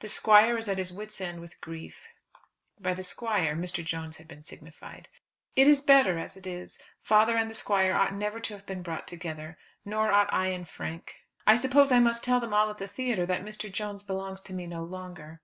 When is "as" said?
6.18-6.36